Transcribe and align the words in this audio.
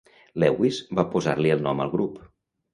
Lewis 0.43 0.79
va 1.01 1.05
posar-li 1.13 1.55
el 1.59 1.63
nom 1.69 1.87
al 1.87 1.95
grup. 1.97 2.21